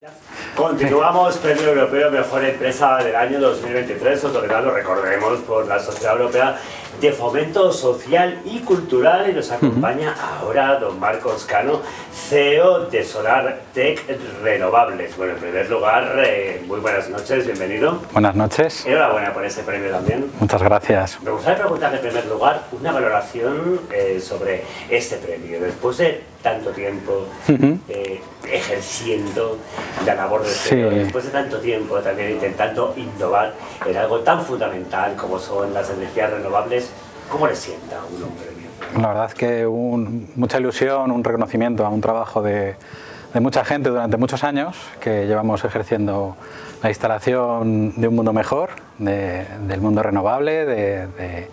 Gracias. 0.00 0.45
Continuamos 0.56 1.36
Premio 1.36 1.68
Europeo 1.68 2.10
Mejor 2.10 2.42
Empresa 2.42 2.96
del 2.96 3.14
año 3.14 3.38
2023, 3.40 4.24
otorgado, 4.24 4.70
recordemos, 4.70 5.40
por 5.40 5.66
la 5.66 5.78
Sociedad 5.78 6.16
Europea 6.16 6.56
de 6.98 7.12
Fomento 7.12 7.70
Social 7.72 8.40
y 8.46 8.60
Cultural 8.60 9.28
y 9.28 9.34
nos 9.34 9.50
acompaña 9.52 10.14
ahora 10.14 10.78
don 10.78 10.98
Marcos 10.98 11.44
Cano, 11.44 11.82
CEO 12.10 12.86
de 12.86 13.04
Solar 13.04 13.60
Tech 13.74 14.02
Renovables. 14.42 15.14
Bueno, 15.18 15.34
en 15.34 15.40
primer 15.40 15.68
lugar, 15.68 16.22
eh, 16.24 16.64
muy 16.66 16.80
buenas 16.80 17.10
noches, 17.10 17.44
bienvenido. 17.44 18.00
Buenas 18.12 18.34
noches. 18.34 18.86
Enhorabuena 18.86 19.34
por 19.34 19.44
ese 19.44 19.62
premio 19.62 19.90
también. 19.90 20.30
Muchas 20.40 20.62
gracias. 20.62 21.20
Me 21.22 21.32
gustaría 21.32 21.58
preguntarle 21.58 21.98
en 21.98 22.02
primer 22.02 22.26
lugar 22.26 22.62
una 22.72 22.92
valoración 22.92 23.80
eh, 23.92 24.18
sobre 24.20 24.64
este 24.88 25.16
premio. 25.16 25.60
Después 25.60 25.98
de 25.98 26.24
tanto 26.42 26.70
tiempo 26.70 27.26
eh, 27.48 28.20
ejerciendo 28.52 29.58
la 30.04 30.14
labor 30.14 30.45
Sí. 30.48 30.68
CEO, 30.70 30.90
después 30.90 31.24
de 31.24 31.30
tanto 31.30 31.58
tiempo 31.58 31.98
también 32.00 32.32
intentando 32.32 32.94
innovar 32.96 33.54
en 33.86 33.96
algo 33.96 34.20
tan 34.20 34.42
fundamental 34.42 35.14
como 35.16 35.38
son 35.38 35.72
las 35.74 35.90
energías 35.90 36.30
renovables, 36.30 36.90
¿cómo 37.30 37.46
le 37.46 37.56
sienta 37.56 38.00
a 38.00 38.04
un 38.04 38.22
hombre? 38.22 38.46
La 39.00 39.08
verdad 39.08 39.26
es 39.26 39.34
que 39.34 39.66
un- 39.66 40.30
mucha 40.36 40.58
ilusión, 40.58 41.10
un 41.10 41.24
reconocimiento 41.24 41.84
a 41.84 41.88
un 41.88 42.00
trabajo 42.00 42.42
de, 42.42 42.76
de 43.34 43.40
mucha 43.40 43.64
gente 43.64 43.88
durante 43.90 44.16
muchos 44.16 44.44
años 44.44 44.76
que 45.00 45.26
llevamos 45.26 45.64
ejerciendo 45.64 46.36
la 46.82 46.88
instalación 46.90 47.94
de 48.00 48.08
un 48.08 48.14
mundo 48.14 48.32
mejor, 48.32 48.70
de- 48.98 49.44
del 49.66 49.80
mundo 49.80 50.02
renovable, 50.02 50.64
de, 50.66 51.06
de- 51.08 51.48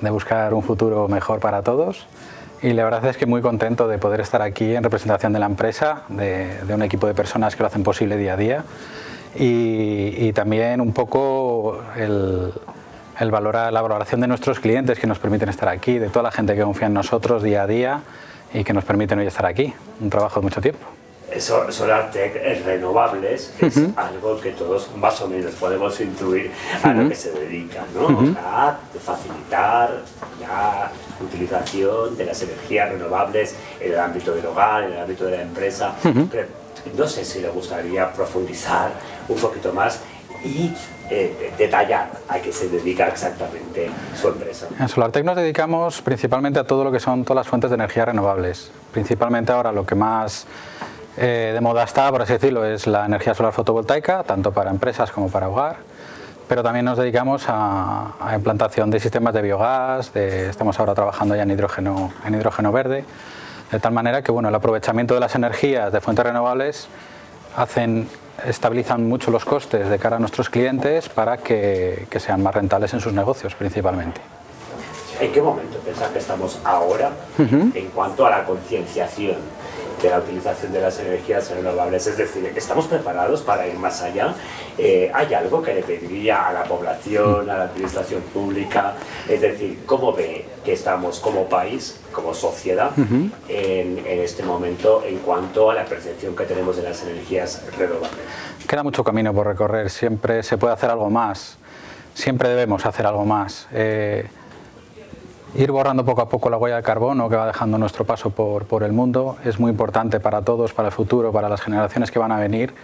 de 0.00 0.10
buscar 0.10 0.52
un 0.52 0.62
futuro 0.62 1.08
mejor 1.08 1.40
para 1.40 1.62
todos. 1.62 2.06
Y 2.64 2.72
la 2.72 2.84
verdad 2.84 3.04
es 3.04 3.18
que 3.18 3.26
muy 3.26 3.42
contento 3.42 3.88
de 3.88 3.98
poder 3.98 4.20
estar 4.20 4.40
aquí 4.40 4.74
en 4.74 4.82
representación 4.82 5.34
de 5.34 5.38
la 5.38 5.44
empresa, 5.44 6.04
de, 6.08 6.62
un 6.72 6.80
equipo 6.80 7.06
de 7.06 7.12
personas 7.12 7.54
que 7.54 7.62
lo 7.62 7.66
hacen 7.66 7.82
posible 7.82 8.16
día 8.16 8.32
a 8.32 8.36
día. 8.38 8.64
Y, 9.36 10.32
también 10.32 10.80
un 10.80 10.94
poco 10.94 11.82
el, 11.94 12.54
el 13.20 13.30
valorar, 13.30 13.70
la 13.70 13.82
valoración 13.82 14.22
de 14.22 14.28
nuestros 14.28 14.60
clientes 14.60 14.98
que 14.98 15.06
nos 15.06 15.18
permiten 15.18 15.50
estar 15.50 15.68
aquí, 15.68 15.98
de 15.98 16.08
toda 16.08 16.22
la 16.22 16.30
gente 16.30 16.54
que 16.54 16.62
confía 16.62 16.86
en 16.86 16.94
nosotros 16.94 17.42
día 17.42 17.64
a 17.64 17.66
día 17.66 18.00
y 18.54 18.64
que 18.64 18.72
nos 18.72 18.84
permiten 18.84 19.18
hoy 19.18 19.26
estar 19.26 19.44
aquí. 19.44 19.74
Un 20.00 20.08
trabajo 20.08 20.40
de 20.40 20.44
mucho 20.44 20.62
tiempo. 20.62 20.93
Eso, 21.34 21.70
Solar 21.72 22.10
Tech 22.10 22.36
eh, 22.36 22.62
renovables 22.64 23.52
es 23.60 23.80
algo 23.96 24.40
que 24.40 24.52
todos 24.52 24.88
más 24.96 25.20
o 25.20 25.28
menos 25.28 25.52
podemos 25.54 26.00
intuir 26.00 26.50
a 26.82 26.92
lo 26.92 27.08
que 27.08 27.14
se 27.14 27.32
dedica, 27.32 27.84
¿no? 27.94 28.34
A 28.38 28.76
facilitar 29.02 30.02
la 30.40 30.90
utilización 31.20 32.16
de 32.16 32.26
las 32.26 32.40
energías 32.42 32.90
renovables 32.90 33.56
en 33.80 33.92
el 33.92 33.98
ámbito 33.98 34.32
del 34.32 34.46
hogar, 34.46 34.84
en 34.84 34.92
el 34.92 35.00
ámbito 35.00 35.24
de 35.24 35.36
la 35.38 35.42
empresa. 35.42 35.94
Pero 36.02 36.46
no 36.96 37.06
sé 37.08 37.24
si 37.24 37.40
le 37.40 37.48
gustaría 37.48 38.12
profundizar 38.12 38.92
un 39.28 39.36
poquito 39.36 39.72
más 39.72 40.00
y 40.44 40.72
eh, 41.10 41.52
detallar 41.58 42.10
a 42.28 42.38
qué 42.38 42.52
se 42.52 42.68
dedica 42.68 43.08
exactamente 43.08 43.90
su 44.20 44.28
empresa. 44.28 44.68
En 44.78 44.88
SolarTech 44.88 45.24
nos 45.24 45.36
dedicamos 45.36 46.00
principalmente 46.02 46.58
a 46.58 46.64
todo 46.64 46.84
lo 46.84 46.92
que 46.92 47.00
son 47.00 47.24
todas 47.24 47.44
las 47.44 47.48
fuentes 47.48 47.70
de 47.70 47.74
energía 47.74 48.04
renovables. 48.04 48.70
Principalmente 48.92 49.52
ahora 49.52 49.72
lo 49.72 49.84
que 49.84 49.94
más 49.94 50.46
eh, 51.16 51.50
de 51.54 51.60
moda 51.60 51.84
está, 51.84 52.10
por 52.10 52.22
así 52.22 52.32
decirlo, 52.34 52.64
es 52.64 52.86
la 52.86 53.06
energía 53.06 53.34
solar 53.34 53.52
fotovoltaica, 53.52 54.22
tanto 54.24 54.52
para 54.52 54.70
empresas 54.70 55.10
como 55.10 55.28
para 55.30 55.48
hogar. 55.48 55.76
Pero 56.48 56.62
también 56.62 56.84
nos 56.84 56.98
dedicamos 56.98 57.44
a, 57.48 58.12
a 58.20 58.34
implantación 58.34 58.90
de 58.90 59.00
sistemas 59.00 59.32
de 59.32 59.40
biogás, 59.42 60.12
de- 60.12 60.50
estamos 60.50 60.78
ahora 60.78 60.94
trabajando 60.94 61.34
ya 61.34 61.42
en 61.42 61.50
hidrógeno, 61.50 62.12
en 62.26 62.34
hidrógeno 62.34 62.70
verde, 62.70 63.04
de 63.72 63.80
tal 63.80 63.92
manera 63.92 64.20
que 64.22 64.30
bueno, 64.30 64.50
el 64.50 64.54
aprovechamiento 64.54 65.14
de 65.14 65.20
las 65.20 65.34
energías 65.34 65.90
de 65.90 66.00
fuentes 66.02 66.24
renovables 66.24 66.86
hacen, 67.56 68.08
estabilizan 68.44 69.08
mucho 69.08 69.30
los 69.30 69.44
costes 69.46 69.88
de 69.88 69.98
cara 69.98 70.16
a 70.16 70.18
nuestros 70.18 70.50
clientes 70.50 71.08
para 71.08 71.38
que, 71.38 72.06
que 72.10 72.20
sean 72.20 72.42
más 72.42 72.54
rentables 72.54 72.92
en 72.92 73.00
sus 73.00 73.12
negocios 73.14 73.54
principalmente. 73.54 74.20
¿En 75.20 75.32
qué 75.32 75.40
momento 75.40 75.78
pensás 75.78 76.08
que 76.10 76.18
estamos 76.18 76.58
ahora 76.64 77.10
en 77.38 77.88
cuanto 77.94 78.26
a 78.26 78.30
la 78.30 78.44
concienciación 78.44 79.36
de 80.04 80.10
la 80.10 80.18
utilización 80.18 80.72
de 80.72 80.80
las 80.80 80.98
energías 81.00 81.50
renovables? 81.50 82.06
Es 82.06 82.18
decir, 82.18 82.52
¿estamos 82.54 82.86
preparados 82.86 83.40
para 83.42 83.66
ir 83.66 83.78
más 83.78 84.02
allá? 84.02 84.34
Eh, 84.76 85.10
¿Hay 85.14 85.32
algo 85.32 85.62
que 85.62 85.74
le 85.74 85.82
pediría 85.82 86.46
a 86.46 86.52
la 86.52 86.64
población, 86.64 87.48
a 87.48 87.56
la 87.56 87.64
administración 87.64 88.20
pública? 88.22 88.94
Es 89.28 89.40
decir, 89.40 89.80
¿cómo 89.86 90.12
ve 90.12 90.44
que 90.64 90.74
estamos 90.74 91.20
como 91.20 91.48
país, 91.48 92.00
como 92.12 92.34
sociedad, 92.34 92.90
en, 93.48 93.98
en 94.06 94.20
este 94.20 94.42
momento 94.42 95.02
en 95.06 95.18
cuanto 95.18 95.70
a 95.70 95.74
la 95.74 95.84
percepción 95.84 96.36
que 96.36 96.44
tenemos 96.44 96.76
de 96.76 96.82
las 96.82 97.02
energías 97.02 97.62
renovables? 97.78 98.10
Queda 98.68 98.82
mucho 98.82 99.02
camino 99.02 99.32
por 99.32 99.46
recorrer, 99.46 99.90
siempre 99.90 100.42
se 100.42 100.58
puede 100.58 100.74
hacer 100.74 100.90
algo 100.90 101.08
más, 101.08 101.56
siempre 102.14 102.50
debemos 102.50 102.84
hacer 102.84 103.06
algo 103.06 103.24
más. 103.24 103.68
Eh, 103.72 104.28
ir 105.56 105.70
borrando 105.70 106.04
poco 106.04 106.22
a 106.22 106.28
poco 106.28 106.50
la 106.50 106.56
huella 106.56 106.76
de 106.76 106.82
carbono 106.82 107.28
que 107.28 107.36
va 107.36 107.46
dejando 107.46 107.78
nuestro 107.78 108.04
paso 108.04 108.30
por, 108.30 108.64
por 108.66 108.82
el 108.82 108.92
mundo 108.92 109.36
es 109.44 109.58
muy 109.60 109.70
importante 109.70 110.20
para 110.20 110.42
todos, 110.42 110.72
para 110.72 110.88
el 110.88 110.92
futuro, 110.92 111.32
para 111.32 111.48
las 111.48 111.60
generaciones 111.60 112.10
que 112.10 112.18
van 112.18 112.32
a 112.32 112.38
venir. 112.38 112.74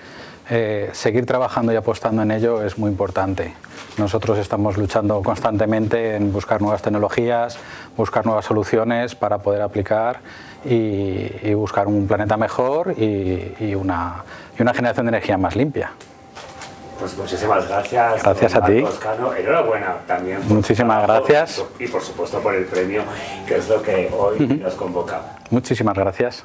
Eh, 0.53 0.91
seguir 0.93 1.27
trabajando 1.27 1.73
y 1.73 1.77
apostando 1.77 2.23
en 2.23 2.33
ello 2.33 2.63
es 2.63 2.77
muy 2.77 2.91
importante. 2.91 3.55
Nosotros 3.99 4.37
estamos 4.39 4.77
luchando 4.77 5.23
constantemente 5.23 6.17
en 6.17 6.33
buscar 6.33 6.61
nuevas 6.61 6.83
tecnologías, 6.83 7.57
buscar 7.97 8.27
nuevas 8.27 8.47
soluciones 8.47 9.15
para 9.15 9.39
poder 9.39 9.63
aplicar 9.63 10.19
y, 10.65 11.55
buscar 11.55 11.87
un 11.87 12.09
planeta 12.09 12.37
mejor 12.37 12.95
y 12.99 13.75
una, 13.75 14.25
y 14.59 14.63
una 14.63 14.75
generación 14.75 15.07
de 15.07 15.11
energía 15.11 15.39
más 15.39 15.55
limpia. 15.55 15.93
Pues 17.01 17.17
muchísimas 17.17 17.67
gracias. 17.67 18.23
Gracias 18.23 18.55
a 18.55 18.65
ti. 18.65 18.85
Enhorabuena 19.39 19.97
también. 20.07 20.41
Muchísimas 20.47 21.03
gracias. 21.03 21.65
Y 21.79 21.89
por 21.89 22.03
supuesto 22.03 22.41
por 22.41 22.55
el 22.55 22.67
premio, 22.67 23.03
que 23.49 23.57
es 23.57 23.69
lo 23.69 23.83
que 23.83 24.13
hoy 24.17 24.39
nos 24.39 24.75
convoca. 24.75 25.23
Muchísimas 25.51 25.97
gracias. 25.97 26.45